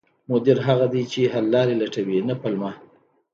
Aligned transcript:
مدیر 0.29 0.57
هغه 0.67 0.85
دی 0.93 1.03
چې 1.11 1.31
حل 1.33 1.45
لارې 1.53 1.73
لټوي، 1.81 2.19
نه 2.29 2.35
پلمه 2.41 2.71